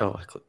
[0.00, 0.46] Oh, I clicked.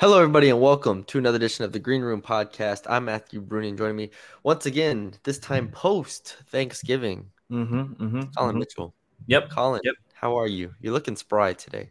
[0.00, 2.86] Hello, everybody, and welcome to another edition of the Green Room Podcast.
[2.90, 4.10] I'm Matthew Bruni, and joining me
[4.42, 7.80] once again, this time post Thanksgiving, Mm-hmm.
[8.04, 8.94] mm-hmm Colin Mitchell.
[9.26, 9.50] Yep.
[9.50, 9.94] Colin, Yep.
[10.14, 10.74] how are you?
[10.80, 11.90] You're looking spry today.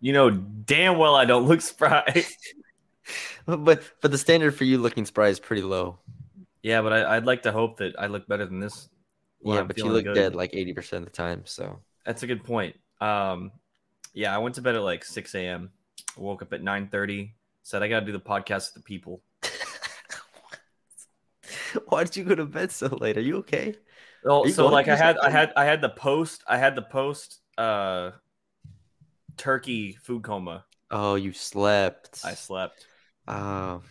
[0.00, 2.24] You know damn well I don't look spry.
[3.46, 5.98] But but the standard for you looking spry is pretty low.
[6.62, 8.88] yeah, but I, I'd like to hope that I look better than this.
[9.42, 10.14] yeah, I'm but you look good.
[10.14, 11.42] dead like 80% of the time.
[11.46, 12.76] So That's a good point.
[13.00, 13.52] Um,
[14.12, 15.70] yeah, I went to bed at like 6 a.m.
[16.16, 17.32] Woke up at 9:30.
[17.62, 19.22] Said I got to do the podcast with the people.
[21.88, 23.16] why did you go to bed so late?
[23.16, 23.74] Are you okay?
[24.24, 26.82] Oh, you so like I had I had I had the post I had the
[26.82, 28.10] post uh
[29.36, 30.64] turkey food coma.
[30.90, 32.20] Oh, you slept.
[32.24, 32.86] I slept.
[33.28, 33.82] Oh,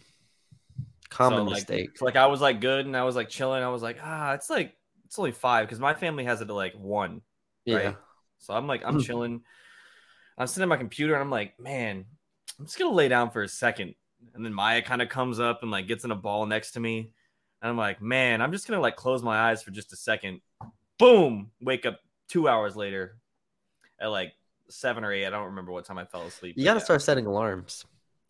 [1.09, 2.01] common So, like, mistake.
[2.01, 3.63] Like I was like good and I was like chilling.
[3.63, 6.55] I was like, ah, it's like it's only five because my family has it at
[6.55, 7.21] like one.
[7.65, 7.75] yeah.
[7.75, 7.97] right?
[8.39, 9.01] So I'm like, I'm hmm.
[9.01, 9.41] chilling.
[10.37, 12.05] I'm sitting at my computer and I'm like, man,
[12.57, 13.95] I'm just gonna lay down for a second.
[14.33, 16.79] And then Maya kind of comes up and like gets in a ball next to
[16.79, 17.11] me.
[17.61, 20.41] And I'm like, man, I'm just gonna like close my eyes for just a second.
[20.97, 21.51] Boom!
[21.61, 23.17] Wake up two hours later
[23.99, 24.33] at like
[24.69, 25.25] seven or eight.
[25.25, 26.55] I don't remember what time I fell asleep.
[26.57, 26.85] You got to yeah.
[26.85, 27.85] start setting alarms.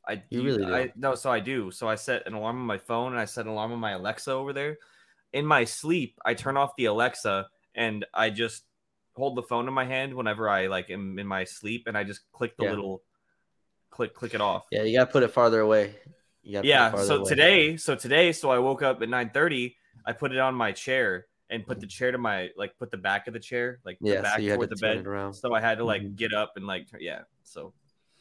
[0.08, 0.74] I You really do.
[0.74, 1.70] I, no, so I do.
[1.72, 3.92] So I set an alarm on my phone and I set an alarm on my
[3.92, 4.78] Alexa over there.
[5.34, 8.64] In my sleep, I turn off the Alexa and I just
[9.20, 12.04] hold the phone in my hand whenever I like am in my sleep and I
[12.04, 12.70] just click the Yeah.
[12.72, 13.04] little
[13.92, 14.66] click click it off.
[14.72, 15.96] Yeah, you got to put it farther away.
[16.42, 16.90] You gotta put it Yeah.
[16.92, 17.30] farther So away.
[17.30, 19.76] today, so today, so I woke up at 9:30.
[20.06, 22.98] I put it on my chair and put the chair to my like put the
[22.98, 25.06] back of the chair like Yeah, the back so toward the bed.
[25.06, 25.34] around.
[25.34, 26.16] So I had to like Mhm.
[26.16, 27.22] get up and like turn- yeah.
[27.44, 27.74] So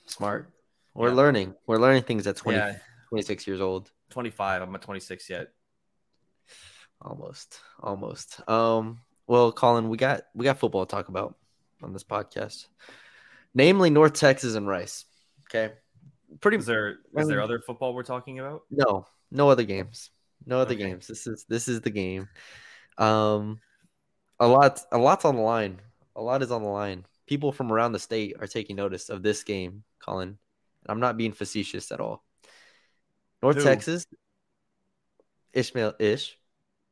[0.06, 0.50] Smart.
[0.94, 1.14] We're Yeah.
[1.14, 1.54] learning.
[1.66, 2.78] We're learning things at 20, yeah,
[3.10, 3.92] 26 years old.
[4.10, 4.62] 25.
[4.62, 5.52] I'm at 26 yet.
[7.00, 7.60] Almost.
[7.80, 8.40] Almost.
[8.48, 9.00] Um.
[9.28, 11.36] Well, Colin, we got we got football to talk about
[11.82, 12.66] on this podcast,
[13.54, 15.04] namely North Texas and Rice.
[15.48, 15.74] Okay.
[16.40, 16.56] Pretty.
[16.56, 18.62] Is there is there other football we're talking about?
[18.70, 19.06] No.
[19.30, 20.10] No other games.
[20.46, 20.84] No other Okay.
[20.84, 21.06] games.
[21.06, 22.28] This is this is the game.
[22.96, 23.60] Um.
[24.40, 24.80] A lot.
[24.92, 25.80] A lot's on the line.
[26.16, 27.04] A lot is on the line.
[27.26, 30.28] People from around the state are taking notice of this game, Colin.
[30.30, 30.38] And
[30.88, 32.24] I'm not being facetious at all.
[33.42, 33.62] North Who?
[33.62, 34.06] Texas,
[35.52, 36.37] Ishmael Ish,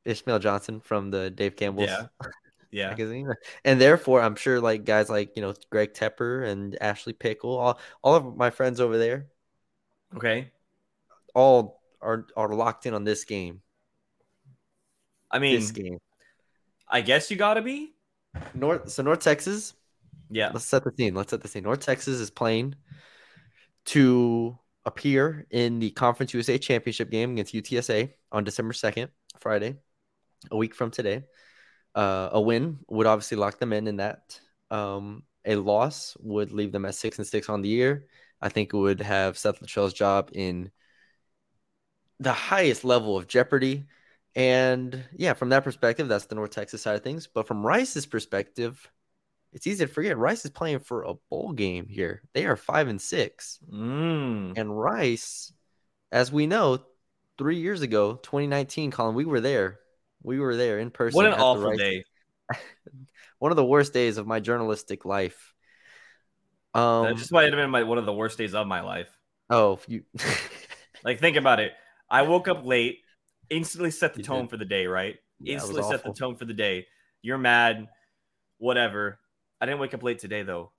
[0.06, 2.06] Ishmael Johnson from the Dave Campbell's Yeah.
[2.72, 2.88] Yeah.
[2.90, 3.32] magazine,
[3.64, 7.78] and therefore I'm sure like guys like you know Greg Tepper and Ashley Pickle, all
[8.02, 9.28] all of my friends over there,
[10.16, 10.50] Okay.
[11.34, 13.62] all are are locked in on this game.
[15.30, 15.98] I mean, this game,
[16.88, 17.94] I guess you got to be.
[18.52, 18.90] North.
[18.90, 19.72] So North Texas,
[20.28, 20.50] Yeah.
[20.52, 21.14] let's set the scene.
[21.14, 21.62] Let's set the scene.
[21.62, 22.74] North Texas is playing
[23.86, 29.08] to appear in the Conference USA Championship game against UTSA on December 2nd,
[29.40, 29.76] Friday,
[30.50, 31.24] a week from today.
[31.94, 34.38] Uh, a win would obviously lock them in in that.
[34.70, 38.06] Um, a loss would leave them at six and six on the year.
[38.40, 40.70] I think it would have Seth Littrell's job in
[42.20, 43.86] the highest level of jeopardy.
[44.34, 47.26] And yeah, from that perspective, that's the North Texas side of things.
[47.26, 48.90] But from Rice's perspective,
[49.52, 52.22] it's easy to forget Rice is playing for a bowl game here.
[52.34, 53.58] They are five and six.
[53.72, 54.58] Mm.
[54.58, 55.52] And Rice,
[56.12, 56.80] as we know,
[57.38, 59.78] three years ago, 2019, Colin, we were there.
[60.22, 61.16] We were there in person.
[61.16, 62.04] What an awful Rice- day.
[63.38, 65.54] One of the worst days of my journalistic life.
[66.74, 69.08] Um, that just might have been my, one of the worst days of my life.
[69.50, 70.04] oh, you.
[71.04, 71.72] Like, think about it.
[72.10, 72.98] I woke up late,
[73.48, 74.50] instantly set the You tone did.
[74.50, 75.16] for the day, right?
[75.38, 76.86] Yeah, instantly set the tone for the day.
[77.22, 77.86] You're mad,
[78.58, 79.20] whatever.
[79.60, 80.72] I didn't wake up late today, though.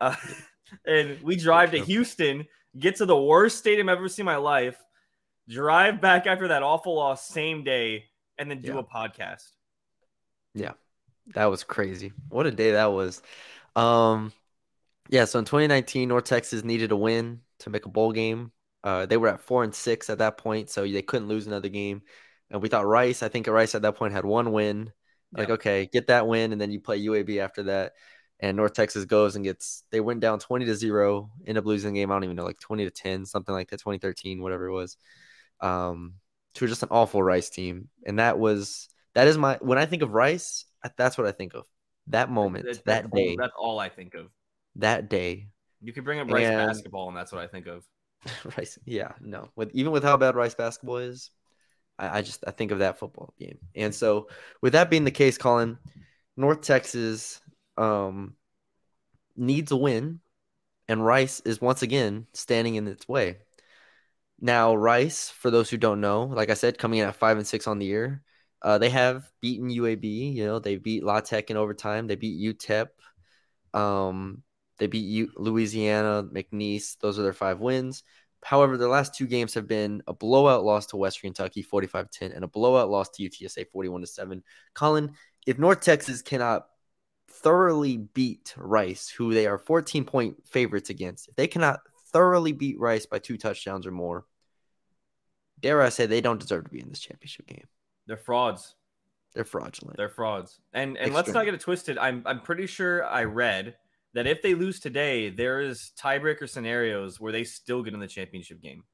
[0.00, 0.16] Uh,
[0.86, 2.46] and we drive to Houston,
[2.76, 4.76] get to the worst stadium I've ever seen in my life,
[5.48, 8.06] drive back after that awful loss same day,
[8.38, 8.80] and then do Yeah.
[8.80, 9.50] a podcast.
[10.54, 10.72] Yeah.
[11.34, 12.12] That was crazy.
[12.28, 13.22] What a day that was.
[13.76, 14.32] Um,
[15.08, 15.24] yeah.
[15.24, 18.52] So in 2019, North Texas needed a win to make a bowl game.
[18.82, 21.68] Uh, they were at four and six at that point, so they couldn't lose another
[21.70, 22.02] game.
[22.50, 24.92] And we thought Rice, I think Rice at that point had one win.
[25.32, 27.94] Like, okay, get that win, and then you play UAB after that.
[28.40, 29.82] And North Texas goes and gets.
[29.90, 32.12] They went down 20 to zero, end up losing the game.
[32.12, 33.80] I don't even know, like 20 to 10, something like that.
[33.80, 34.96] 2013, whatever it was.
[35.60, 36.14] Um,
[36.54, 40.02] to just an awful Rice team, and that was that is my when I think
[40.02, 40.64] of Rice,
[40.96, 41.66] that's what I think of.
[42.08, 44.30] That moment, That- that that's day, All, that's all I think of.
[44.76, 45.48] that day.
[45.80, 47.84] You could bring up Rice And- basketball, and that's what I think of.
[48.56, 49.50] Rice, yeah, no.
[49.56, 51.30] With even with how bad Rice basketball is,
[51.98, 53.58] I, I just I think of that football game.
[53.74, 54.28] And so,
[54.62, 55.78] with that being the case, Colin,
[56.36, 57.40] North Texas
[57.76, 58.34] um
[59.36, 60.20] needs a win,
[60.88, 63.38] and Rice is once again standing in its way.
[64.40, 67.46] Now, Rice, for those who don't know, like I said, coming in at five and
[67.46, 68.22] six on the year,
[68.62, 70.34] uh, they have beaten UAB.
[70.34, 72.06] You know, they beat La Tech in overtime.
[72.06, 72.88] They beat UTEP.
[73.78, 74.42] Um,
[74.78, 76.98] they beat U- Louisiana, McNeese.
[77.00, 78.02] Those are their five wins.
[78.42, 82.32] However, their last two games have been a blowout loss to Western Kentucky, 45 10,
[82.32, 84.42] and a blowout loss to UTSA, 41 7.
[84.74, 85.12] Colin,
[85.46, 86.66] if North Texas cannot
[87.30, 91.80] thoroughly beat Rice, who they are 14 point favorites against, if they cannot
[92.14, 94.24] thoroughly beat Rice by two touchdowns or more,
[95.60, 97.66] dare I say they don't deserve to be in this championship game.
[98.06, 98.76] They're frauds.
[99.34, 99.96] They're fraudulent.
[99.96, 100.60] They're frauds.
[100.72, 101.98] And and let's not get it twisted.
[101.98, 103.74] I'm I'm pretty sure I read
[104.14, 108.06] that if they lose today, there is tiebreaker scenarios where they still get in the
[108.06, 108.84] championship game.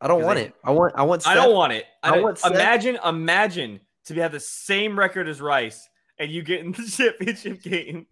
[0.00, 0.54] I don't want they, it.
[0.64, 0.94] I want.
[0.96, 1.22] I want.
[1.22, 1.84] Seth, I don't want it.
[2.02, 2.40] I, I want.
[2.44, 2.98] Imagine.
[3.04, 8.06] Imagine to have the same record as Rice, and you get in the championship game.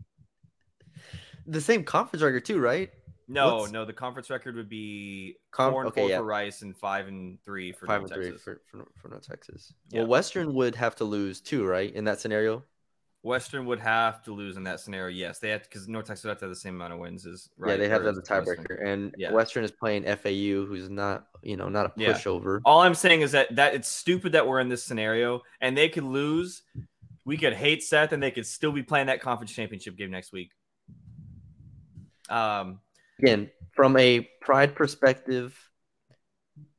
[1.47, 2.91] The same conference record too, right?
[3.29, 3.73] No, What's...
[3.73, 3.85] no.
[3.85, 6.19] The conference record would be Com- four and okay, four yeah.
[6.19, 8.43] for Rice and five and three for five North and Texas.
[8.43, 9.73] three for, for, for North Texas.
[9.91, 10.01] Yeah.
[10.01, 11.93] Well, Western would have to lose too, right?
[11.95, 12.65] In that scenario.
[13.23, 15.09] Western would have to lose in that scenario.
[15.17, 17.25] Yes, they have because North Texas would have to have the same amount of wins
[17.25, 17.71] as right.
[17.71, 19.33] Yeah, they have to have the tiebreaker, and yeah.
[19.33, 22.61] Western is playing FAU, who's not you know not a pushover.
[22.67, 25.89] All I'm saying is that that it's stupid that we're in this scenario, and they
[25.89, 26.63] could lose.
[27.25, 30.31] We could hate Seth, and they could still be playing that conference championship game next
[30.31, 30.51] week.
[32.29, 32.81] Um,
[33.19, 35.59] again, from a pride perspective,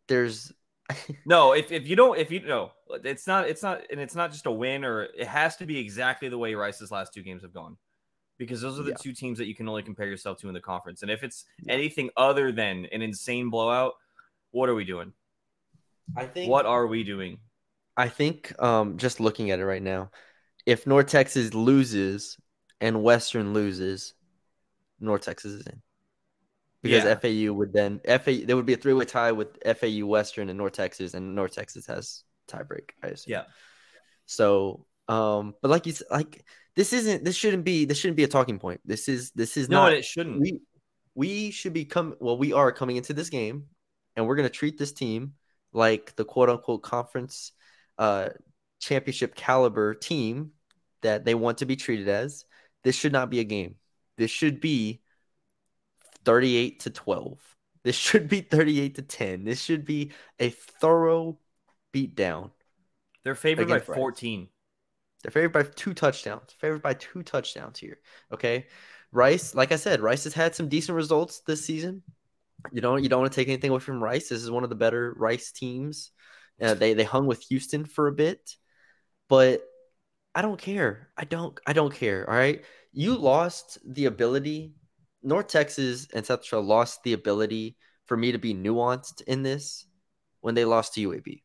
[0.07, 0.51] there's
[1.25, 2.71] no, if, if you don't, if you know,
[3.03, 5.80] it's not, it's not, and it's not just a win or it has to be
[5.80, 7.77] exactly the way Rice's last two games have gone
[8.38, 8.97] because those are the yeah.
[8.97, 11.01] two teams that you can only compare yourself to in the conference.
[11.01, 13.94] And if it's anything other than an insane blowout,
[14.51, 15.13] what are we doing?
[16.15, 17.39] I think, what are we doing?
[17.98, 20.12] I think, um, just looking at it right now,
[20.65, 22.38] if North Texas loses
[22.81, 24.13] and Western loses,
[25.00, 25.81] North Texas is in
[26.86, 27.15] because yeah.
[27.15, 30.57] FAU would then FAU there would be a three way tie with FAU Western and
[30.57, 32.92] North Texas, and North Texas has tiebreak.
[33.03, 33.31] I assume.
[33.31, 33.44] Yeah.
[34.27, 36.45] So, um, but like you said, like
[36.75, 38.81] this isn't this shouldn't be this shouldn't be a talking point.
[38.86, 39.94] This is this is no, not.
[39.94, 40.39] it shouldn't.
[40.39, 40.59] We
[41.15, 42.15] we should be come.
[42.19, 43.65] Well, we are coming into this game,
[44.15, 45.33] and we're gonna treat this team
[45.74, 47.51] like the quote unquote conference,
[47.98, 48.30] uh,
[48.80, 50.51] championship caliber team
[51.01, 52.45] that they want to be treated as.
[52.83, 53.75] This should not be a game.
[54.17, 55.01] This should be
[56.23, 57.39] 38 to 12.
[57.83, 59.44] This should be 38 to 10.
[59.44, 61.38] This should be a thorough
[61.94, 62.51] beatdown.
[63.23, 64.39] They're favored by 14.
[64.39, 64.50] Rice.
[65.23, 66.53] They're favored by two touchdowns.
[66.59, 68.00] Favored by two touchdowns here.
[68.31, 68.67] Okay.
[69.12, 72.03] Rice, like I said, Rice has had some decent results this season.
[72.71, 74.29] You don't you don't want to take anything away from Rice.
[74.29, 76.12] This is one of the better Rice teams.
[76.62, 78.56] Uh, they they hung with Houston for a bit,
[79.29, 79.63] but
[80.33, 81.09] I don't care.
[81.15, 82.29] I don't I don't care.
[82.29, 82.63] All right.
[82.95, 84.74] You lost the ability
[85.25, 87.75] North Texas and Central lost the ability
[88.06, 89.88] for me to be nuanced in this
[90.42, 91.42] when they lost to UAB.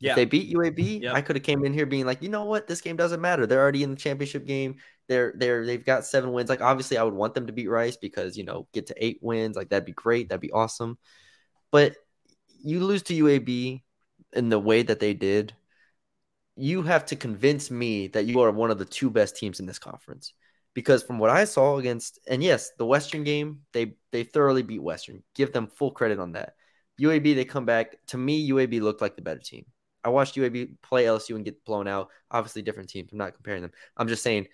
[0.00, 0.10] Yeah.
[0.10, 1.14] If they beat UAB, yep.
[1.14, 3.46] I could have came in here being like, you know what, this game doesn't matter.
[3.46, 4.76] They're already in the championship game.
[5.06, 6.48] They're they're they've got seven wins.
[6.48, 9.18] Like obviously, I would want them to beat Rice because you know get to eight
[9.20, 9.56] wins.
[9.56, 10.30] Like that'd be great.
[10.30, 10.98] That'd be awesome.
[11.70, 11.94] But
[12.62, 13.82] you lose to UAB
[14.32, 15.54] in the way that they did.
[16.56, 19.66] You have to convince me that you are one of the two best teams in
[19.66, 20.32] this conference
[20.74, 24.82] because from what I saw against and yes, the Western game, they they thoroughly beat
[24.82, 25.22] Western.
[25.34, 26.54] Give them full credit on that.
[27.00, 27.96] UAB they come back.
[28.08, 29.64] To me, UAB looked like the better team.
[30.04, 32.10] I watched UAB play LSU and get blown out.
[32.30, 33.10] Obviously different teams.
[33.12, 33.72] I'm not comparing them.
[33.96, 34.48] I'm just saying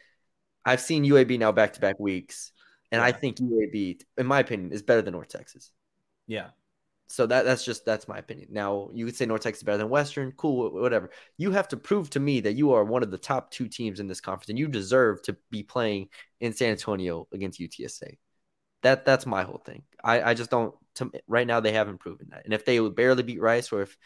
[0.64, 2.52] I've seen UAB now back to back weeks
[2.92, 3.02] and.
[3.02, 5.72] I think UAB in my opinion is better than North Texas.
[6.26, 6.48] Yeah.
[7.10, 8.50] So that that's just that's my opinion.
[8.52, 11.10] Now you could say North Texas is better than Western, cool, whatever.
[11.38, 13.98] You have to prove to me that you are one of the top two teams
[13.98, 18.16] in this conference, and you deserve to be playing in San Antonio against UTSA.
[18.82, 19.82] That that's my whole thing.
[20.04, 20.72] I I just don't.
[20.96, 23.96] To, right now they haven't proven that, and if they barely beat Rice, or if,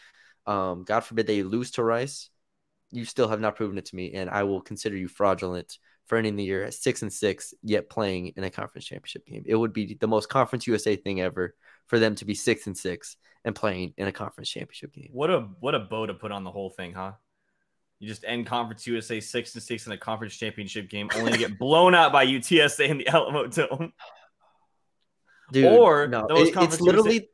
[0.47, 2.31] um, God forbid they lose to Rice,
[2.91, 6.17] you still have not proven it to me, and I will consider you fraudulent for
[6.17, 9.43] ending the year at six and six, yet playing in a conference championship game.
[9.45, 11.55] It would be the most Conference USA thing ever
[11.87, 15.09] for them to be six and six and playing in a conference championship game.
[15.11, 17.13] What a what a bow to put on the whole thing, huh?
[17.99, 21.37] You just end Conference USA six and six in a conference championship game, only to
[21.37, 23.93] get blown out by UTSA in the Alamo Dome.
[25.51, 27.13] Dude, or no, it, it's literally.
[27.13, 27.29] USA...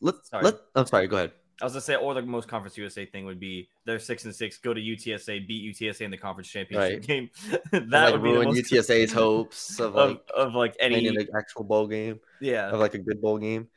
[0.00, 0.44] Let, sorry.
[0.44, 1.08] Let, I'm sorry.
[1.08, 1.32] Go ahead.
[1.60, 4.34] I was gonna say, or the most Conference USA thing would be they're six and
[4.34, 7.06] six, go to UTSA, beat UTSA in the conference championship right.
[7.06, 7.30] game.
[7.72, 8.70] that like would ruin most...
[8.70, 12.20] UTSA's hopes of like of, of like any an actual bowl game.
[12.40, 13.68] Yeah, of like a good bowl game.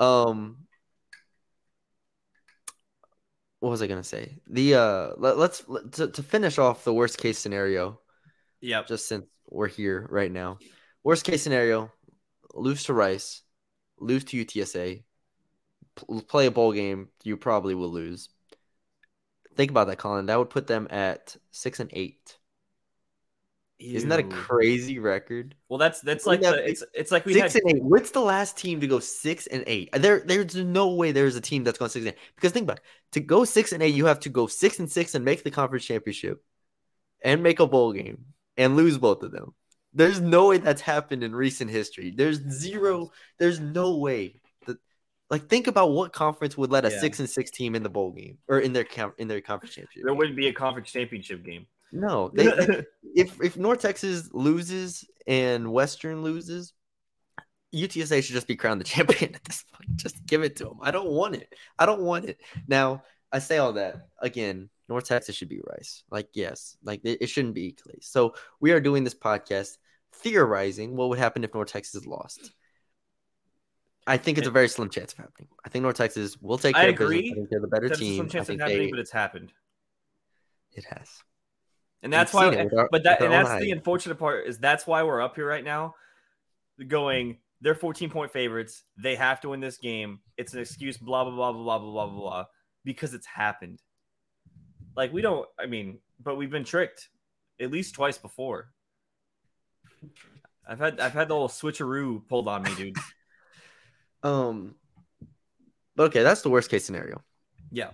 [0.00, 0.66] Um,
[3.60, 4.38] what was I gonna say?
[4.46, 8.00] The uh, let, us let, to, to finish off the worst case scenario.
[8.60, 8.82] Yeah.
[8.84, 10.58] Just since we're here right now,
[11.04, 11.92] worst case scenario:
[12.54, 13.42] lose to Rice,
[13.98, 15.02] lose to UTSA,
[16.28, 17.08] play a bowl game.
[17.24, 18.28] You probably will lose.
[19.56, 20.26] Think about that, Colin.
[20.26, 22.36] That would put them at six and eight.
[23.78, 25.54] Isn't that a crazy record?
[25.68, 27.82] Well, that's that's We like have the, it's it's like we six had and eight.
[27.82, 29.90] What's the last team to go six and eight?
[29.92, 32.20] There, there's no way there's a team that's gone six and eight.
[32.36, 32.84] Because think about it.
[33.12, 35.50] To go six and eight, you have to go six and six and make the
[35.50, 36.42] conference championship,
[37.22, 38.24] and make a bowl game
[38.56, 39.54] and lose both of them.
[39.92, 42.14] There's no way that's happened in recent history.
[42.16, 43.10] There's zero.
[43.38, 44.40] There's no way that.
[45.28, 47.00] Like, think about what conference would let a Yeah.
[47.00, 48.86] six and six team in the bowl game or in their
[49.18, 50.02] in their conference championship.
[50.04, 50.18] there game.
[50.18, 51.66] wouldn't be a conference championship game.
[51.92, 56.72] No, they, they- if if North Texas loses and Western loses,
[57.74, 59.96] UTSA should just be crowned the champion at this point.
[59.96, 60.78] Just give it to them.
[60.80, 61.52] I don't want it.
[61.78, 62.38] I don't want it.
[62.68, 63.02] Now
[63.32, 64.70] I say all that again.
[64.88, 66.04] North Texas should be Rice.
[66.10, 67.98] Like yes, like it, it shouldn't be Clay.
[68.00, 69.78] So we are doing this podcast
[70.14, 72.52] theorizing what would happen if North Texas lost.
[74.06, 75.48] I think it's a very slim chance of happening.
[75.64, 77.08] I think North Texas will take I care of business.
[77.18, 77.30] agree.
[77.30, 78.16] I think they're the better There's team.
[78.18, 79.52] some I chance of think happening, they, but it's happened,
[80.72, 81.08] it has.
[82.02, 82.50] and that's We've why.
[82.50, 85.20] seen it with our- but that and that's the unfortunate part is that's why we're
[85.20, 85.94] up here right now,
[86.86, 87.38] going.
[87.62, 88.84] They're 14 point favorites.
[88.98, 90.20] They have to win this game.
[90.36, 90.98] It's an excuse.
[90.98, 92.44] Blah blah blah blah blah blah blah blah.
[92.84, 93.80] Because it's happened.
[94.94, 95.48] Like we don't.
[95.58, 97.08] I mean, but we've been tricked
[97.58, 98.68] at least twice before.
[100.68, 102.96] I've had I've had the whole switcheroo pulled on me, dude.
[104.22, 104.74] Um,
[105.94, 107.22] but okay, that's the worst case scenario.
[107.70, 107.90] Yeah.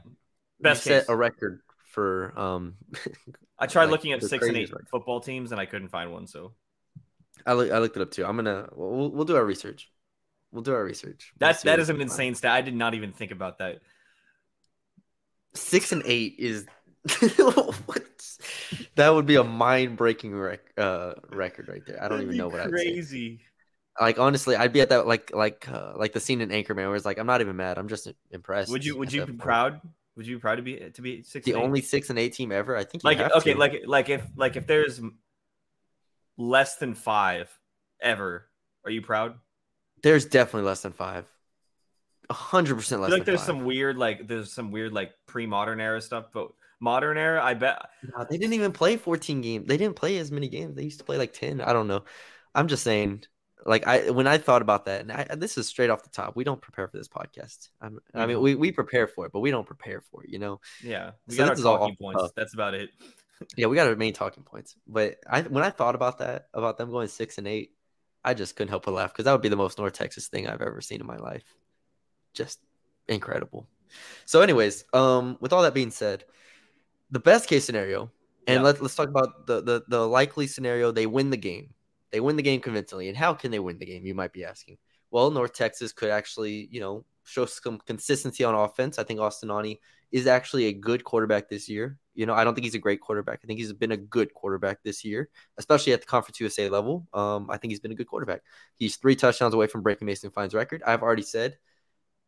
[0.61, 2.75] Best set a record for um.
[3.59, 4.89] I tried like, looking up the six and eight record.
[4.91, 6.27] football teams and I couldn't find one.
[6.27, 6.53] So
[7.47, 8.25] I look, I looked it up too.
[8.25, 9.91] I'm gonna we'll, we'll do our research.
[10.51, 11.33] We'll do our research.
[11.39, 12.11] We'll that's see that what is we an find.
[12.11, 12.53] insane stat.
[12.53, 13.81] I did not even think about that.
[15.55, 16.67] Six and eight is
[17.87, 18.03] what?
[18.97, 22.03] That would be a mind breaking rec- uh, record right there.
[22.03, 22.71] I don't That'd even know what say.
[22.71, 23.41] crazy.
[24.01, 26.97] Like honestly, I'd be at that like like uh, like the scene in Anchorman where
[26.97, 27.79] it's like I'm not even mad.
[27.79, 28.71] I'm just impressed.
[28.71, 29.41] Would you would you be point.
[29.41, 29.81] proud?
[30.17, 31.45] Would you be proud to be to be six?
[31.45, 32.77] The only six and eight team ever.
[32.77, 33.05] I think.
[33.05, 33.59] Like okay, to.
[33.59, 35.01] like like if like if there's
[36.39, 37.51] less than five
[38.01, 38.49] ever,
[38.85, 39.35] are you proud?
[40.03, 41.27] there's definitely less than five.
[42.31, 43.13] A hundred percent I less.
[43.13, 43.47] like there's five.
[43.47, 46.49] some weird like there's some weird like pre-modern era stuff, but
[46.81, 49.67] modern era, I bet No, they didn't even play 14 games.
[49.69, 50.75] They didn't play as many games.
[50.77, 51.61] They used to play like 10.
[51.61, 52.05] I don't know.
[52.55, 53.25] I'm just saying,
[53.67, 56.37] like I when I thought about that, and I, this is straight off the top.
[56.37, 57.69] We don't prepare for this podcast.
[57.81, 58.43] I'm, I mean, Mhm.
[58.43, 60.31] we, we prepare for it, but we don't prepare for it.
[60.31, 60.61] You know?
[60.83, 62.33] yeah, we So got our this is all talking points.
[62.37, 62.91] That's about it.
[63.57, 64.77] Yeah, we got our main talking points.
[64.87, 67.73] But I when I thought about that, about them going six and eight,
[68.25, 70.47] I just couldn't help but laugh because that would be the most North Texas thing
[70.47, 71.43] I've ever seen in my life.
[72.35, 72.61] Just
[73.09, 73.69] incredible.
[74.27, 76.25] So, anyways, um, with all that being said,
[77.11, 78.13] the best case scenario,
[78.47, 78.63] and Yeah.
[78.63, 80.93] let's let's talk about the, the the likely scenario.
[80.93, 81.75] They win the game.
[82.13, 83.09] They win the game convincingly.
[83.09, 84.05] And how can they win the game?
[84.05, 84.79] You might be asking.
[85.11, 88.99] Well, North Texas could actually, you know, show some consistency on offense.
[88.99, 89.77] I think Austin Aune
[90.11, 91.99] is actually a good quarterback this year.
[92.15, 93.41] You know, I don't think he's a great quarterback.
[93.43, 97.07] I think he's been a good quarterback this year, especially at the Conference USA level.
[97.15, 98.43] Um, I think he's been a good quarterback.
[98.77, 100.83] He's three touchdowns away from breaking Mason Fine's record.
[100.87, 101.57] I've already said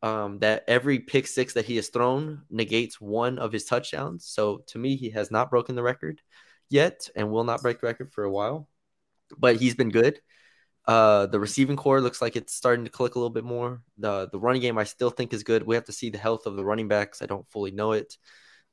[0.03, 4.25] um, that every pick six that he has thrown negates one of his touchdowns.
[4.25, 6.23] So to me, he has not broken the record
[6.71, 8.69] yet and will not break the record for a while.
[9.37, 10.21] But he's been good.
[10.87, 13.83] Uh, the receiving core looks like it's starting to click a little bit more.
[13.99, 15.63] The the running game I still think is good.
[15.63, 17.23] We have to see the health of the running backs.
[17.23, 18.19] I don't fully know it,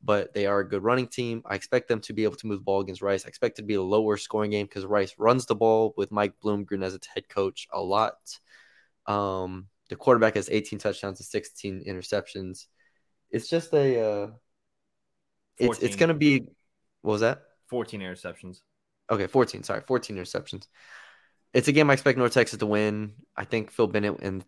[0.03, 1.41] but they are a good running team.
[1.45, 3.25] I expect them to be able to move the ball against Rice.
[3.25, 6.11] I expect it to be a lower scoring game because Rice runs the ball with
[6.11, 8.17] Mike Bloomgren as its head coach a lot.
[9.05, 12.65] Um, the quarterback has 18 touchdowns and 16 interceptions.
[13.29, 14.27] It's just a uh,
[15.57, 16.41] it's it's gonna be
[17.01, 17.43] what was that?
[17.69, 18.61] 14 interceptions.
[19.09, 19.63] Okay, 14.
[19.63, 20.67] Sorry, 14 interceptions.
[21.53, 23.13] It's a game I expect North Texas to win.
[23.35, 24.45] I think Phil Bennett and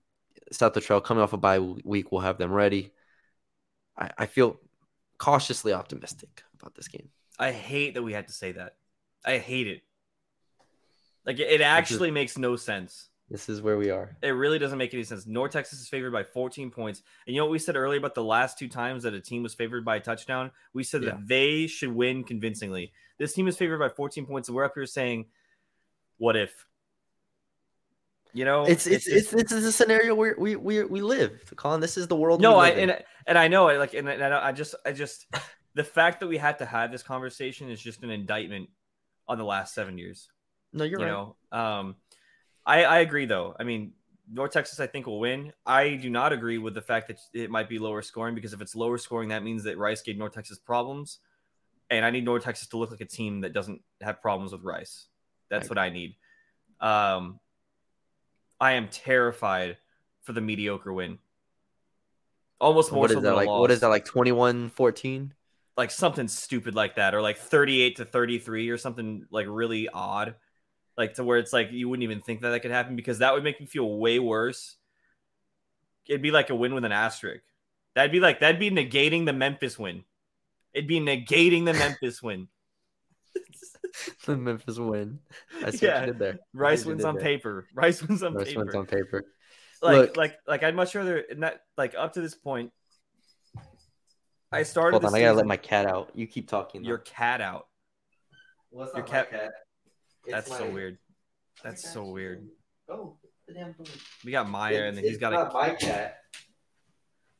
[0.51, 2.93] Seth Littrell coming off a bye week will have them ready.
[3.97, 4.59] I, I feel
[5.17, 7.09] cautiously optimistic about this game.
[7.37, 8.75] I hate that we had to say that.
[9.25, 9.81] I hate it.
[11.25, 13.09] Like it, it actually makes no sense.
[13.29, 14.15] This is where we are.
[14.21, 15.25] It really doesn't make any sense.
[15.25, 17.01] North Texas is favored by 14 points.
[17.25, 19.41] And you know what we said earlier about the last two times that a team
[19.43, 20.51] was favored by a touchdown?
[20.73, 21.11] We said Yeah.
[21.11, 22.91] that they should win convincingly.
[23.17, 25.27] This team is favored by 14 points, and we're up here saying,
[26.17, 26.65] "What if?"
[28.33, 31.53] You know, It's it's, just- it's this is a scenario where we we we live.
[31.55, 32.41] Colin, this is the world.
[32.41, 32.89] no, I in.
[32.89, 33.77] and and I know it.
[33.77, 35.27] Like, and, and I just, I just,
[35.75, 38.69] the fact that we had to have this conversation is just an indictment
[39.27, 40.29] on the last seven years.
[40.73, 41.11] no, you're you right.
[41.11, 41.95] know, um,
[42.65, 43.55] I I agree though.
[43.59, 43.93] I mean,
[44.31, 45.53] North Texas, I think will win.
[45.65, 48.61] I do not agree with the fact that it might be lower scoring because if
[48.61, 51.19] it's lower scoring, that means that Rice gave North Texas problems,
[51.89, 54.63] and I need North Texas to look like a team that doesn't have problems with
[54.63, 55.07] Rice.
[55.49, 56.15] That's I what I need.
[56.79, 57.39] Um,
[58.59, 59.77] I am terrified
[60.21, 61.19] for the mediocre win.
[62.59, 63.47] Almost more What so is that like?
[63.47, 64.05] What is that like?
[64.05, 65.31] 21-14?
[65.75, 70.35] like something stupid like that, or like 38 to 33 or something like really odd,
[70.97, 73.33] like to where it's like you wouldn't even think that that could happen because that
[73.33, 74.75] would make me feel way worse.
[76.07, 77.43] It'd be like a win with an asterisk.
[77.95, 80.03] That'd be like that'd be negating the Memphis win.
[80.73, 82.47] It'd be negating the Memphis win.
[84.25, 85.19] the Memphis win.
[85.63, 85.99] I see Yeah.
[85.99, 86.39] what you did there.
[86.53, 87.23] Rice wins on there.
[87.23, 87.67] paper.
[87.73, 88.59] Rice wins on Rice paper.
[88.59, 89.23] wins on paper.
[89.81, 90.17] like Look.
[90.17, 92.71] like like I'd much rather not like up to this point.
[94.51, 94.91] I started.
[94.91, 96.11] Hold the on, I gotta let my cat out.
[96.13, 96.81] You keep talking.
[96.83, 96.87] though.
[96.89, 97.67] your cat out.
[98.71, 99.51] Well, it's your not cat- my cat.
[100.25, 100.97] It's That's so weird.
[101.63, 102.47] That's so weird.
[102.89, 103.87] Oh, the damn thing.
[104.25, 105.53] We got Maya, and then he's It's got not a.
[105.53, 106.17] my cat.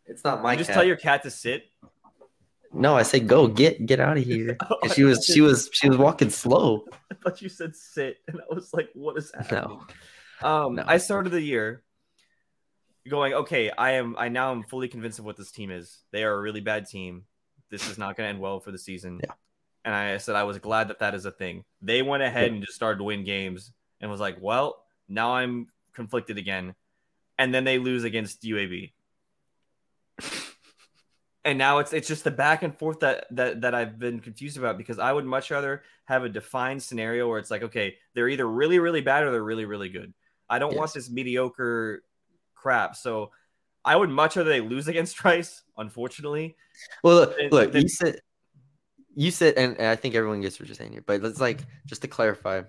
[0.05, 0.75] It's not my You just cat.
[0.75, 1.63] tell your cat to sit.
[2.73, 4.57] No, I said go get get out of here.
[4.83, 6.85] And she was she was she was walking slow.
[7.11, 9.79] I thought you said sit, and I was like, "What is happening?"
[10.41, 10.47] No.
[10.49, 10.83] Um, No.
[10.85, 11.83] I started the year
[13.07, 15.99] going, okay, I am I now am fully convinced of what this team is.
[16.11, 17.23] They are a really bad team.
[17.69, 19.19] This is not going to end well for the season.
[19.23, 19.33] Yeah.
[19.85, 21.63] And I said I was glad that that is a thing.
[21.81, 22.53] They went ahead Yeah.
[22.53, 26.75] and just started to win games and was like, well, now I'm conflicted again.
[27.37, 28.91] And then they lose against UAB.
[31.45, 34.57] and now it's it's just the back and forth that that that I've been confused
[34.57, 38.29] about because I would much rather have a defined scenario where it's like, okay, they're
[38.29, 40.13] either really really bad or they're really really good.
[40.49, 42.03] I don't want this mediocre
[42.55, 42.95] crap.
[42.95, 43.31] So
[43.83, 46.55] I would much rather they lose against Rice, unfortunately.
[47.03, 48.21] Well, look, look then- you said
[49.15, 51.03] you said, and, and I think everyone gets what you're saying here.
[51.05, 52.63] But let's like just to clarify,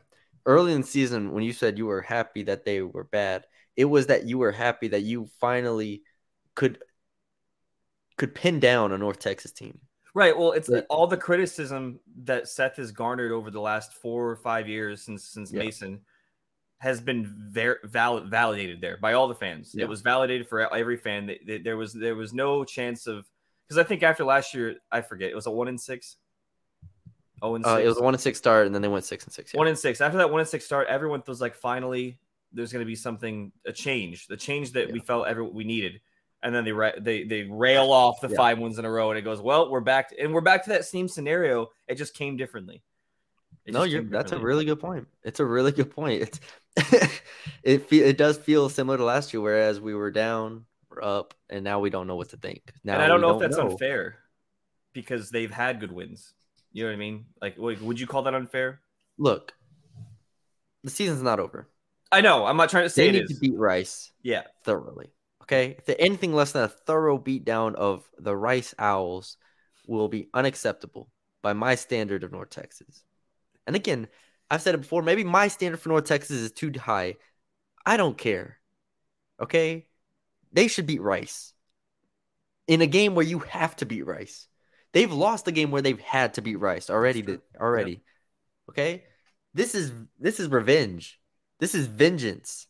[0.47, 3.45] early in the season when you said you were happy that they were bad,
[3.77, 6.03] it was that you were happy that you finally
[6.55, 6.79] could
[8.17, 9.81] could pin down a North Texas team.
[10.15, 10.37] Right.
[10.39, 14.37] Well, it's But- all the criticism that Seth has garnered over the last four or
[14.37, 15.61] five years since since Yeah.
[15.65, 16.01] Mason
[16.79, 19.75] has been ver- val- validated there by all the fans.
[19.75, 19.85] Yeah.
[19.85, 21.35] It was validated for every fan.
[21.65, 23.27] There was there was no chance of
[23.67, 26.17] because I think after last year, I forget it was a one in six.
[27.43, 27.75] Oh, and six.
[27.75, 29.53] Uh, it was a one and six start, and then they went six and six.
[29.53, 29.59] yeah.
[29.59, 30.01] one in six.
[30.01, 32.19] After that one and six start, everyone was like, finally,
[32.53, 36.01] there's going to be something, a change, the change that we felt every we needed.
[36.43, 38.37] And then they ra- they they rail off the Yeah.
[38.37, 40.63] five wins in a row, and it goes, well, we're back, to, and we're back
[40.65, 41.71] to that same scenario.
[41.89, 42.83] It just came differently.
[43.65, 45.09] It no, you're that's a really good point.
[45.23, 46.23] It's a really good point.
[46.23, 46.41] It's
[47.63, 51.33] it fe- it does feel similar to last year, whereas we were down, we're up,
[51.49, 52.73] and now we don't know what to think.
[52.85, 53.71] Now and I don't know if that's know.
[53.71, 54.17] unfair
[54.93, 56.35] because they've had good wins.
[56.75, 57.25] You know what I mean?
[57.41, 58.81] Like, would you call that unfair?
[59.17, 59.53] Look,
[60.83, 61.69] the season's not over.
[62.11, 62.45] I know.
[62.45, 63.31] I'm not trying to say They need is.
[63.31, 65.13] to beat Rice yeah, thoroughly.
[65.43, 69.37] Okay, if anything less than a thorough beatdown of the Rice Owls
[69.87, 71.11] will be unacceptable
[71.43, 73.05] by my standard of North Texas.
[73.67, 74.09] And again,
[74.51, 75.03] I've said it before.
[75.03, 77.17] Maybe my standard for North Texas is too high.
[77.87, 78.59] I don't care.
[79.41, 79.87] Okay,
[80.53, 81.53] they should beat Rice
[82.67, 84.49] in a game where you have to beat Rice.
[84.95, 87.39] They've lost a game where they've had to beat Rice already.
[87.61, 88.01] Already,
[88.71, 89.05] okay.
[89.53, 91.21] This is this is revenge.
[91.61, 92.67] This is vengeance.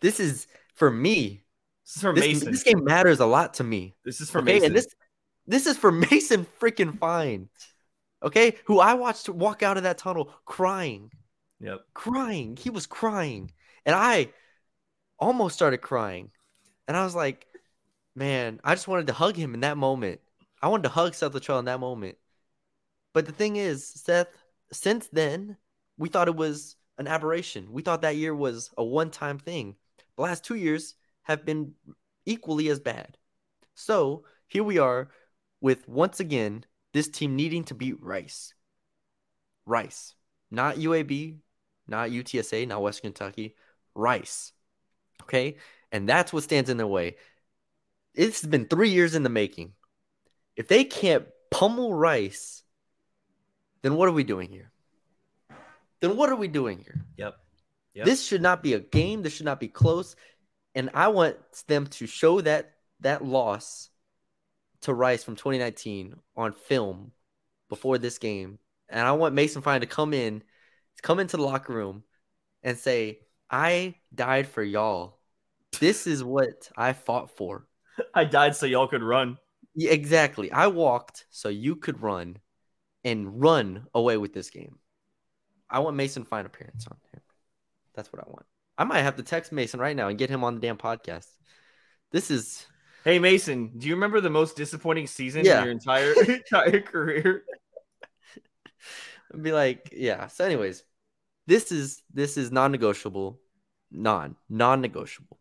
[0.00, 1.44] This is for me.
[1.84, 2.50] this is for This, Mason.
[2.50, 3.94] this game matters a lot to me.
[4.04, 4.66] this is for Okay, Mason.
[4.66, 4.88] and this
[5.46, 7.48] this is for Mason freaking Fine.
[8.22, 11.10] Okay, who I watched walk out of that tunnel crying,
[11.60, 11.80] yep.
[11.94, 12.56] crying.
[12.56, 13.52] He was crying,
[13.84, 14.30] and I
[15.18, 16.30] almost started crying,
[16.88, 17.46] and I was like,
[18.14, 20.20] man, I just wanted to hug him in that moment.
[20.62, 22.16] I wanted to hug Seth Littrell in that moment.
[23.12, 24.28] But the thing is, Seth,
[24.72, 25.56] since then,
[25.96, 27.72] we thought it was an aberration.
[27.72, 29.76] We thought that year was a one-time thing.
[30.16, 31.72] The last two years have been
[32.24, 33.16] equally as bad.
[33.74, 35.08] So here we are
[35.60, 38.54] with once again this team needing to beat Rice.
[39.66, 40.14] Rice,
[40.50, 41.38] not UAB,
[41.86, 43.54] not UTSA, not Western Kentucky,
[43.94, 44.52] Rice.
[45.22, 45.56] Okay,
[45.90, 47.16] and that's what stands in their way.
[48.14, 49.72] It's been three years in the making.
[50.56, 52.62] If they can't pummel Rice,
[53.82, 54.72] then what are we doing here?
[56.00, 57.04] Then what are we doing here?
[57.16, 57.36] Yep.
[57.94, 58.04] Yep.
[58.04, 59.22] This should not be a game.
[59.22, 60.16] This should not be close.
[60.74, 63.90] And I want them to show that that loss
[64.82, 67.12] to Rice from 2019 on film
[67.68, 68.58] before this game.
[68.88, 70.42] And I want Mason Fine to come in,
[71.02, 72.04] come into the locker room
[72.62, 75.18] and say, I died for y'all.
[75.80, 77.66] This is what I fought for.
[78.14, 79.38] I died so y'all could run.
[79.76, 80.50] Yeah, exactly.
[80.50, 82.38] I walked so you could run
[83.04, 84.78] and run away with this game.
[85.70, 87.22] I want Mason Fine appearance on here.
[87.94, 88.46] That's what I want.
[88.78, 91.26] I might have to text Mason right now and get him on the damn podcast.
[92.10, 92.66] This is
[93.04, 95.58] Hey Mason, do you remember the most disappointing season Yeah.
[95.58, 97.44] in your entire entire career?
[99.32, 100.26] I'd be like, yeah.
[100.28, 100.82] So, anyways,
[101.46, 103.38] this is this is non-negotiable,
[103.90, 105.38] non non-negotiable,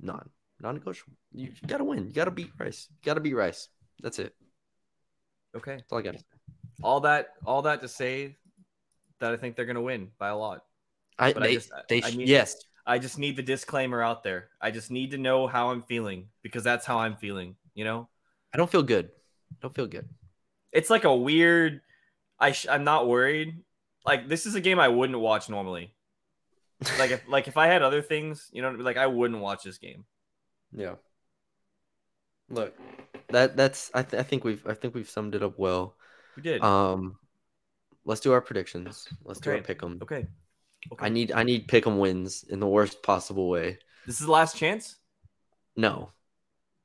[0.00, 0.28] non
[0.60, 1.12] non-negotiable.
[1.32, 2.06] You, you gotta win.
[2.06, 2.88] You gotta beat Rice.
[2.90, 3.68] You gotta beat Rice.
[4.00, 4.34] That's it.
[5.56, 5.76] Okay.
[5.76, 6.16] That's all I got.
[6.82, 8.36] All that all that to say
[9.20, 10.64] that I think they're gonna win by a lot.
[11.18, 12.56] I, But I just- they I need- yes.
[12.86, 14.50] I just need the disclaimer out there.
[14.60, 18.08] I just need to know how I'm feeling because that's how I'm feeling, you know?
[18.52, 19.06] I don't feel good.
[19.52, 20.06] I don't feel good.
[20.72, 21.80] It's like a weird
[22.38, 23.62] I sh- I'm not worried.
[24.04, 25.94] Like this is a game I wouldn't watch normally.
[26.98, 29.78] Like if like if I had other things, you know, like I wouldn't watch this
[29.78, 30.04] game.
[30.72, 30.96] Yeah.
[32.50, 32.76] Look,
[33.28, 35.94] that that's I, th- I think we've I think we've summed it up well.
[36.36, 36.62] We did.
[36.62, 37.16] Um,
[38.04, 39.08] let's do our predictions.
[39.24, 39.66] Let's do our Okay.
[39.66, 39.98] pick 'em.
[40.02, 40.26] okay.
[40.92, 41.06] Okay.
[41.06, 43.78] I need I need pick 'em wins in the worst possible way.
[44.06, 44.96] this is the last chance?
[45.76, 46.12] No,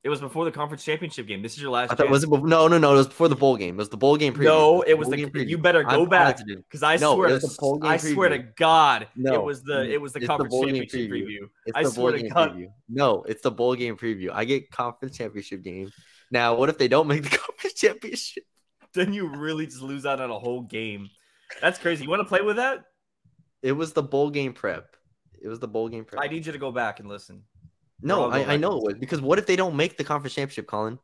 [0.01, 1.41] It was before the conference championship game.
[1.41, 2.29] This is your last I thought was it?
[2.29, 2.93] No, no, no.
[2.93, 3.75] It was before the bowl game.
[3.75, 4.43] It was the bowl game preview.
[4.45, 5.49] No, it was bowl the game preview.
[5.49, 7.91] you better go I'm back because I No, swear it to was the bowl game
[7.91, 8.37] I swear to.
[8.37, 11.27] God No, it was the mm, it was the the conference game championship preview.
[11.27, 11.49] preview.
[11.65, 12.51] It's I the swear bowl to game God.
[12.51, 12.67] preview.
[12.87, 14.29] No, it's the bowl game preview.
[14.31, 15.91] I get conference championship game.
[16.31, 18.43] Now, what if they don't make the conference championship?
[18.93, 21.09] Then you really just lose out on a whole game.
[21.61, 22.03] That's crazy.
[22.05, 22.85] You want to play with that?
[23.61, 24.95] It was the bowl game prep.
[25.41, 26.21] It was the bowl game prep.
[26.21, 27.43] I need you to go back and listen.
[28.01, 30.67] No, I, I know it was because what if they don't make the conference championship,
[30.67, 30.99] Colin?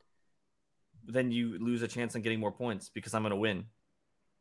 [1.08, 3.66] Then you lose a chance on getting more points because I'm gonna win.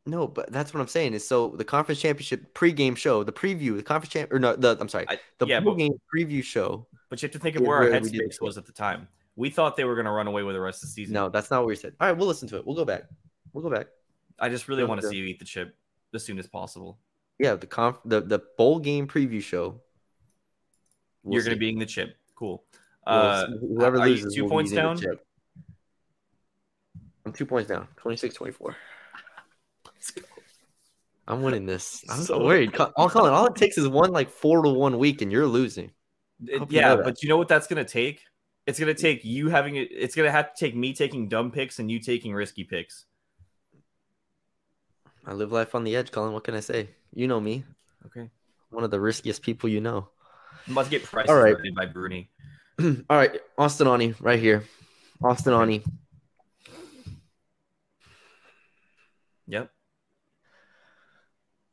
[0.07, 3.75] No, but that's what I'm saying is so the conference championship pregame show, the preview,
[3.75, 6.43] the conference champ or no, the I'm sorry, I, the yeah, bowl but, game preview
[6.43, 6.87] show.
[7.09, 9.07] but you have to think of where our headspace was at the time.
[9.35, 11.13] We thought they were gonna run away with the rest of the season.
[11.13, 11.93] No, that's not what we said.
[11.99, 12.65] All right, we'll listen to it.
[12.65, 13.03] We'll go back.
[13.53, 13.87] We'll go back.
[14.39, 15.75] I just really want to see you eat the chip
[16.13, 16.99] as soon as possible.
[17.39, 19.81] Yeah, the conf the, the bowl game preview show.
[21.23, 22.15] We'll You're gonna be eating the chip.
[22.35, 22.63] Cool.
[23.07, 23.53] Uh, see.
[23.59, 24.97] whoever are you loses two will points down?
[27.25, 27.87] I'm two points down.
[28.03, 28.75] 26-24.
[31.27, 32.03] I'm winning this.
[32.09, 32.73] I'm so So- worried.
[32.73, 35.47] Co- All Colin, all it takes is one like four to one week, and you're
[35.47, 35.91] losing.
[36.45, 38.21] It- Hope you yeah, know but you know what that's gonna take?
[38.67, 39.87] It's gonna take you having it.
[39.91, 43.05] It's gonna have to take me taking dumb picks and you taking risky picks.
[45.25, 46.33] I live life on the edge, Colin.
[46.33, 46.89] What can I say?
[47.13, 47.63] You know me.
[48.07, 48.29] Okay.
[48.69, 50.09] One of the riskiest people you know.
[50.67, 51.55] I'm get prices All right.
[51.75, 52.29] by Bruni.
[52.81, 54.63] All right, Austin Aune, right here.
[55.23, 55.83] Austin Aune.
[59.47, 59.69] Yep.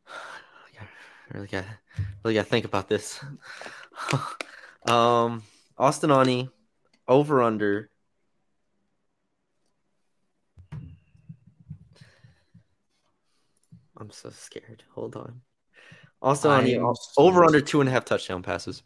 [0.08, 1.64] I really got
[2.22, 3.24] really got to think about this.
[4.86, 5.42] um,
[5.78, 6.50] Austin Aune,
[7.08, 7.90] over under.
[13.96, 14.82] I'm so scared.
[14.94, 15.40] Hold on.
[16.22, 18.82] Austin Aune, I'm so over under two and a half touchdown passes.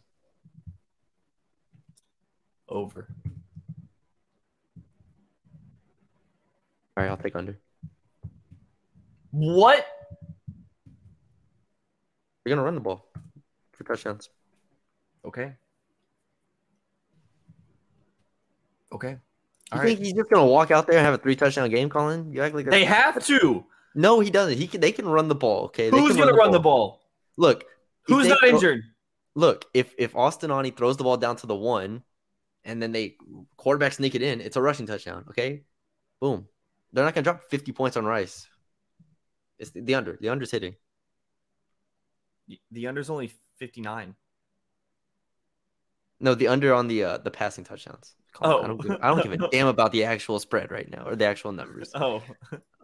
[2.67, 3.07] Over.
[6.97, 7.59] All right, I'll take under.
[9.29, 9.85] What?
[12.43, 13.05] We're gonna run the ball
[13.73, 14.29] for touchdowns.
[15.23, 15.53] Okay.
[18.91, 19.09] Okay.
[19.09, 19.17] You
[19.73, 22.31] All think he's just gonna walk out there and have a three touchdown game, Colin?
[22.31, 23.65] You act like They have to.
[23.93, 24.57] No, he doesn't.
[24.57, 24.81] He can.
[24.81, 25.65] They can run the ball.
[25.65, 25.91] Okay.
[25.91, 27.01] Who's gonna run the ball?
[27.37, 27.65] Look.
[28.03, 28.83] Who's not throw- injured?
[29.35, 32.01] Look, if if Austin Aune throws the ball down to the one,
[32.65, 33.15] and then they
[33.55, 35.25] quarterback sneak it in, it's a rushing touchdown.
[35.29, 35.63] Okay.
[36.19, 36.47] Boom.
[36.91, 38.47] They're not gonna drop fifty points on Rice.
[39.59, 40.17] It's the, the under.
[40.19, 40.75] The under's hitting.
[42.71, 44.15] The under's only 59.
[46.19, 48.15] No, the under on the uh, the passing touchdowns.
[48.33, 48.67] Colin, I Oh.
[48.67, 51.25] don't give, I don't give a damn about the actual spread right now or the
[51.25, 51.91] actual numbers.
[51.95, 52.23] Oh.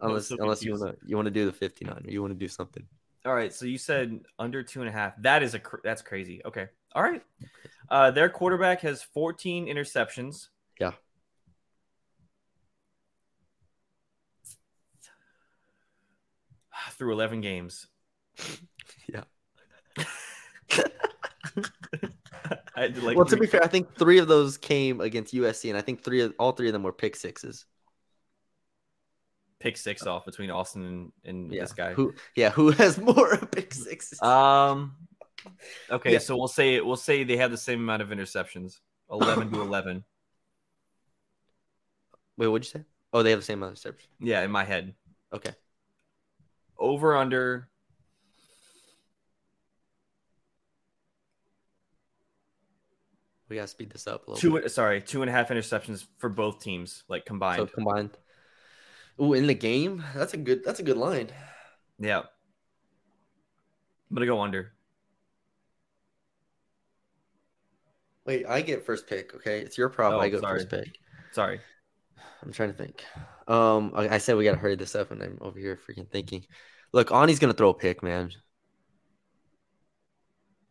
[0.00, 2.48] unless so unless you wanna you wanna do the fifty nine or you wanna do
[2.48, 2.86] something.
[3.26, 5.14] All right, so you said under two and a half.
[5.22, 6.42] That is a cr- that's crazy.
[6.44, 7.22] Okay, all right.
[7.88, 10.48] Uh, their quarterback has 14 interceptions.
[10.78, 10.92] Yeah.
[16.92, 17.86] Through 11 games.
[19.06, 19.24] Yeah.
[22.76, 25.34] I had to, like well, to be fair, I think three of those came against
[25.34, 27.66] USC, and I think three of all three of them were pick sixes.
[29.64, 31.62] Pick six off between Austin and, and Yeah.
[31.62, 31.94] this guy.
[31.94, 32.12] Who?
[32.36, 34.20] Yeah, who has more pick sixes?
[34.22, 34.94] Um.
[35.90, 36.18] Okay, Yeah.
[36.18, 40.04] so we'll say we'll say they have the same amount of interceptions, 11 to 11.
[42.36, 42.84] Wait, what'd you say?
[43.12, 44.06] Oh, they have the same amount of steps.
[44.20, 44.94] Yeah, in my head.
[45.32, 45.52] Okay.
[46.78, 47.68] Over under.
[53.48, 54.52] We gotta speed this up a little.
[54.52, 54.62] bit.
[54.64, 57.58] Two, sorry, two and a half interceptions for both teams, like combined.
[57.60, 58.10] So combined.
[59.20, 60.64] Ooh, in the game, that's a good.
[60.64, 61.28] That's a good line.
[61.98, 64.72] yeah, I'm gonna go under.
[68.26, 69.34] Wait, I get first pick.
[69.34, 70.20] Okay, it's your problem.
[70.20, 70.58] Oh, I go sorry.
[70.58, 70.98] first pick.
[71.32, 71.60] Sorry.
[72.42, 73.04] I'm trying to think.
[73.48, 76.44] Um, I I said we gotta hurry this up, and I'm over here freaking thinking.
[76.92, 78.30] Look, Aune's gonna throw a pick, man.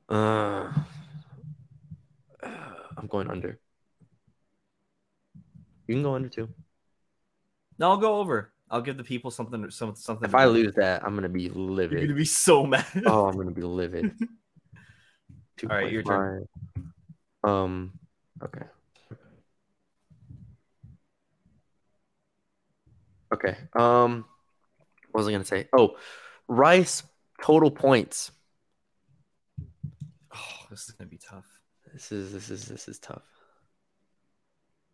[0.10, 0.72] Uh,
[2.44, 3.60] I'm going under.
[5.88, 6.50] You can go under too.
[7.84, 8.54] No, I'll go over.
[8.72, 9.70] I'll give the people something.
[9.70, 10.24] Some, something.
[10.26, 10.52] If I do.
[10.52, 12.00] lose that, I'm gonna be livid.
[12.00, 12.86] you're gonna be so mad.
[13.06, 14.16] oh, I'm gonna be livid.
[15.64, 16.48] All right, your turn.
[17.44, 17.50] 2.5.
[17.50, 18.00] Um.
[18.42, 18.66] Okay.
[23.34, 23.58] Okay.
[23.74, 24.24] Um.
[25.12, 25.68] What was I gonna say?
[25.78, 25.98] Oh,
[26.48, 27.04] Rice
[27.42, 28.32] total points.
[30.34, 31.44] Oh, this is gonna be tough.
[31.92, 33.24] This is this is this is tough.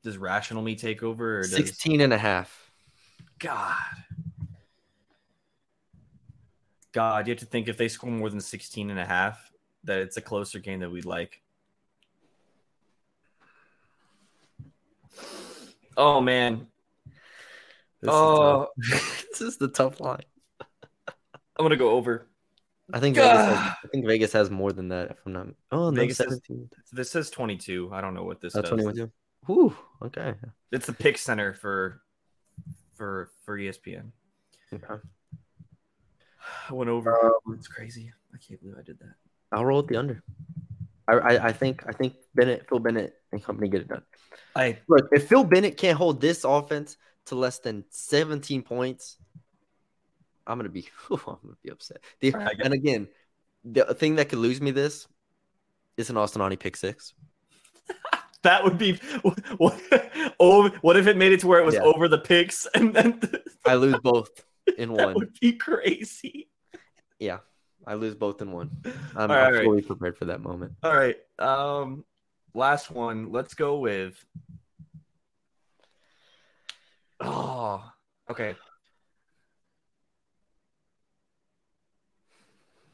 [0.04, 1.42] Does rational me take over?
[1.42, 1.54] Or does...
[1.54, 2.69] 16 and a half.
[3.40, 3.76] God.
[6.92, 9.52] God, you have to think if they score more than 16 and a half,
[9.84, 11.42] that it's a closer game that we'd like.
[15.96, 16.68] Oh man.
[18.02, 20.24] This oh, is this is the tough line.
[21.10, 22.28] I'm gonna go over.
[22.92, 25.12] I think Vegas has, I think Vegas has more than that.
[25.12, 25.48] If I'm not.
[25.72, 26.70] Oh, no, Vegas has- 17.
[26.92, 27.92] This says 22.
[27.94, 28.70] I don't know what this Oh, does.
[28.70, 29.12] 21 too.
[29.46, 29.76] Whew.
[30.04, 30.34] Okay.
[30.72, 32.02] It's the pick center for
[33.00, 34.12] for for ESPN.
[36.70, 37.26] I went over.
[37.26, 38.12] Um, it's crazy.
[38.34, 39.16] I can't believe I did that.
[39.52, 40.22] I'll roll with the under.
[41.08, 44.04] I, I I think I think Bennett, Phil Bennett, and company get it done.
[44.56, 49.18] I Look, if Phil Bennett can't hold this offense to less than 17 points,
[50.46, 52.02] I'm gonna be I'm gonna be upset.
[52.20, 53.08] The- right, and again,
[53.64, 55.08] the thing that could lose me this
[55.98, 57.14] is an Austin Aune pick six.
[58.44, 58.94] that would be
[59.58, 59.80] what,
[60.40, 61.82] oh, what if it made it to where it was Yeah.
[61.82, 63.20] over the picks and then
[63.66, 64.30] I lose both
[64.78, 64.98] in one.
[65.08, 66.50] that would be crazy.
[67.20, 67.40] Yeah,
[67.86, 68.72] I lose both in one.
[69.16, 69.86] I'm, right, I'm right.
[69.86, 70.74] prepared for that moment.
[70.84, 71.18] All right.
[71.38, 72.06] Um
[72.54, 73.32] last one.
[73.32, 74.24] Let's go with
[77.22, 77.84] Oh,
[78.30, 78.56] okay.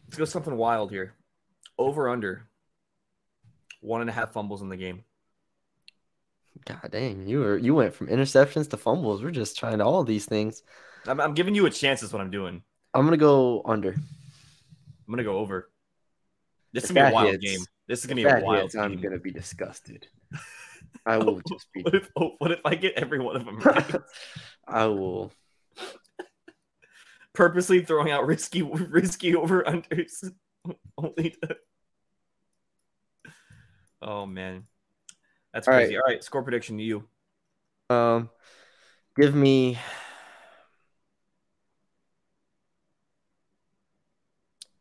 [0.07, 1.13] Let's go something wild here.
[1.77, 2.47] Over under
[3.81, 5.03] one and a half fumbles in the game.
[6.63, 9.21] God dang, you were you went from interceptions to fumbles.
[9.21, 10.63] We're just trying all these things.
[11.07, 12.01] I'm, I'm giving you a chance.
[12.01, 12.63] Is what I'm doing.
[12.93, 13.89] I'm gonna go under.
[13.89, 15.69] I'm gonna go over.
[16.73, 17.65] This is gonna be a wild hits- game.
[17.87, 20.07] This is gonna be a wild hits, I'm gonna be disgusted.
[21.05, 21.83] I will just be.
[21.83, 23.95] What if, oh, what if I get every one of them right?
[24.67, 25.31] I will.
[27.33, 30.31] Purposely throwing out risky, risky over unders,
[30.97, 31.57] only to.
[34.01, 34.63] Oh man,
[35.55, 35.83] that's All right.
[35.83, 35.95] crazy.
[35.95, 37.05] All right, score prediction to you.
[37.89, 38.29] Um,
[39.17, 39.79] give me.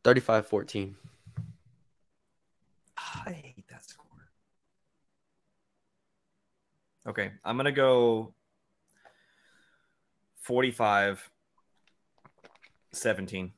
[0.02, 0.96] Thirty-five fourteen.
[2.98, 4.04] I hate that score.
[7.06, 8.34] Okay, I'm gonna go
[10.42, 11.30] 45
[12.92, 13.52] 17.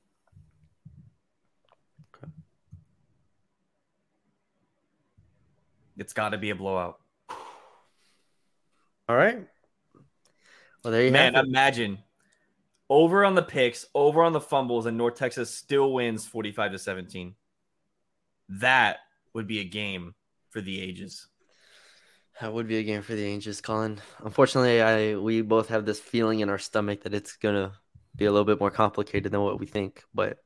[5.99, 7.01] It's got to be a blowout.
[9.09, 9.47] All right.
[10.87, 11.99] Well, there you Man, imagine
[12.89, 16.79] over on the picks, over on the fumbles, and North Texas still wins 45 to
[16.79, 17.35] 17.
[18.51, 18.99] That
[19.35, 20.15] would be a game
[20.51, 21.27] for the ages.
[22.41, 24.01] That would be a game for the ages, Colin.
[24.21, 27.73] Unfortunately, I we both have this feeling in our stomach that it's gonna
[28.15, 30.05] be a little bit more complicated than what we think.
[30.15, 30.39] But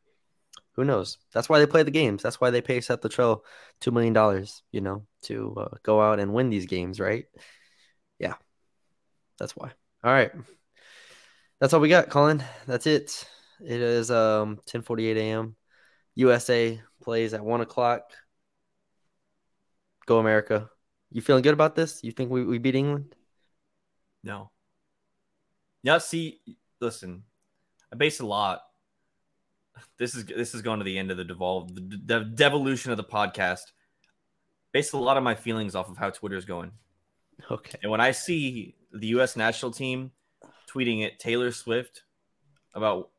[0.73, 1.19] who knows?
[1.35, 2.23] That's why they play the games.
[2.23, 3.43] That's why they pay Seth Littrell
[3.79, 7.27] two million dollars, you know, to uh, go out and win these games, right?
[8.19, 8.37] Yeah,
[9.39, 9.73] that's why.
[10.03, 10.33] All right,
[11.61, 12.43] that's all we got, Colin.
[12.67, 13.29] That's it.
[13.61, 15.57] It is um ten forty eight a.m.
[16.15, 18.13] USA plays at one o'clock.
[20.07, 20.71] Go America.
[21.11, 22.03] You feeling good about this?
[22.03, 23.15] You think we, we beat England?
[24.23, 24.51] No.
[25.83, 26.41] Yeah, see,
[26.81, 27.25] listen,
[27.93, 28.63] I base a lot.
[29.99, 32.97] This is this is going to the end of the devolve the, the devolution of
[32.97, 33.73] the podcast.
[34.73, 36.73] Based a lot of my feelings off of how Twitter's going.
[37.51, 37.79] Okay.
[37.83, 40.13] And when I see the US national team
[40.69, 42.03] tweeting at Taylor Swift
[42.75, 43.11] about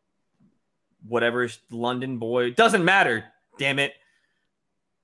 [1.08, 3.26] whatever London boy doesn't matter,
[3.58, 3.94] damn it.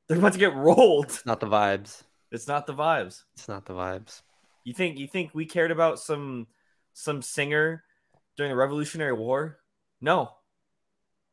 [0.08, 1.06] They're about to get rolled.
[1.06, 2.04] It's not the vibes.
[2.32, 3.24] It's not the vibes.
[3.36, 4.22] It's not the vibes.
[4.64, 6.48] You think you think we cared about some
[6.94, 7.84] some singer
[8.36, 9.60] during the Revolutionary War?
[10.02, 10.32] No.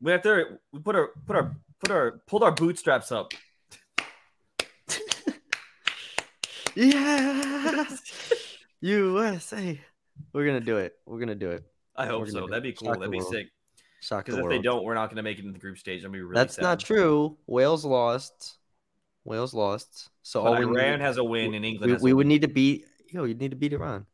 [0.01, 3.31] We have to we put our put our put our pulled our bootstraps up.
[6.77, 8.33] Yes.
[8.81, 9.79] USA.
[10.33, 10.95] We're gonna do it.
[11.05, 11.63] We're gonna do it.
[11.95, 12.47] I hope so.
[12.47, 12.89] That'd be cool.
[12.89, 13.31] Shock That'd be world.
[13.31, 13.47] sick.
[14.09, 16.03] Because the if they don't, we're not gonna make it in the group stage.
[16.03, 16.61] I'm gonna be really That's sad.
[16.61, 17.37] not true.
[17.47, 18.57] Wales lost.
[19.23, 20.09] Wales lost.
[20.21, 22.47] So But all Iran need, has a win and England we, we would need to
[22.47, 22.85] beat.
[23.09, 24.05] Yo, you need to beat Iran.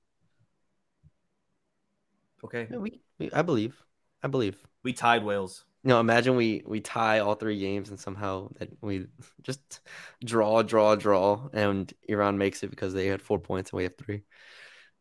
[2.44, 2.68] Okay.
[2.72, 3.32] We, we.
[3.32, 3.76] I believe.
[4.24, 4.58] I believe.
[4.84, 5.66] We tied Wales.
[5.84, 9.08] No, imagine we we tie all three games and somehow that we
[9.42, 9.82] just
[10.24, 13.98] draw, draw, draw, and Iran makes it because they had four points and we have
[13.98, 14.24] three.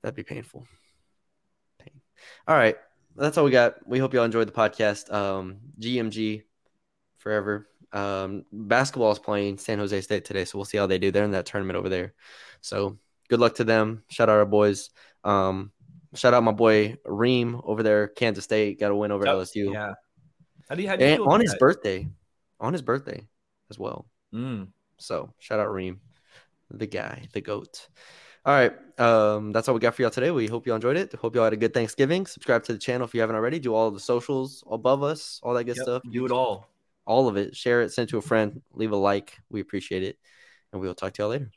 [0.03, 0.67] That'd be painful.
[1.79, 2.01] Pain.
[2.49, 2.77] All right,
[3.15, 3.87] that's all we got.
[3.87, 5.13] We hope y'all enjoyed the podcast.
[5.13, 6.45] Um, GMG
[7.19, 7.69] forever.
[7.93, 11.11] Um, basketball is playing San Jose State today, so we'll see how they do.
[11.11, 12.15] They're in that tournament over there.
[12.63, 14.05] So good luck to them.
[14.09, 14.91] Shout out our boys.
[15.25, 15.73] Um,
[16.15, 18.81] shout out my boy Reem over there, Kansas State.
[18.81, 19.35] Got a win over Yep.
[19.35, 19.73] LSU.
[19.73, 19.95] Yeah.
[20.69, 21.59] How do you, how do you And on his that?
[21.59, 22.09] birthday.
[22.61, 23.27] On his birthday
[23.71, 24.07] as well.
[24.35, 24.69] Mm.
[24.99, 26.01] So shout out Reem,
[26.71, 27.89] the guy, the goat.
[28.45, 28.73] All right.
[28.99, 30.31] Um, that's all we got for y'all today.
[30.31, 31.13] We hope y'all enjoyed it.
[31.15, 32.27] Hope y'all had a good Thanksgiving.
[32.27, 33.59] Subscribe to the channel if you haven't already.
[33.59, 36.03] Do all the socials above us, all that good Yep, stuff.
[36.11, 36.69] Do it all.
[37.07, 37.57] All of it.
[37.57, 39.39] Share it, send it to a friend, leave a like.
[39.51, 40.19] We appreciate it.
[40.73, 41.51] And we will talk to y'all later.